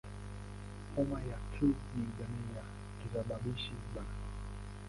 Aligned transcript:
Homa 0.95 1.19
ya 1.21 1.37
Q 1.51 1.65
ni 1.93 2.05
jamii 2.17 2.55
ya 2.55 2.63
kisababishi 3.03 3.71
"B". 3.95 4.01